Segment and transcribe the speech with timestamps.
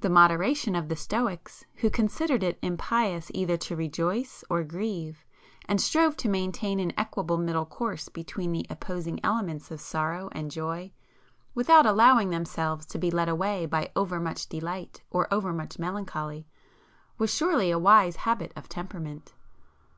[0.00, 5.24] The moderation of the Stoics, who considered it impious either to rejoice or grieve,
[5.64, 9.80] and strove to maintain an equable middle course [p 330] between the opposing elements of
[9.80, 10.92] sorrow and joy,
[11.54, 16.46] without allowing themselves to be led away by over much delight or over much melancholy,
[17.16, 19.32] was surely a wise habit of temperament.